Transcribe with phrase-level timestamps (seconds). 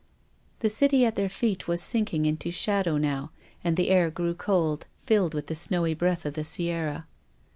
[0.61, 3.29] The City at their feet was sinking into shadow now,
[3.63, 7.05] and the air grew cold, filled with the snowy breath of the Sierra.